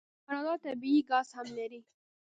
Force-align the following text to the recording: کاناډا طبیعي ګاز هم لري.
کاناډا 0.25 0.53
طبیعي 0.65 1.01
ګاز 1.09 1.27
هم 1.37 1.47
لري. 1.57 1.79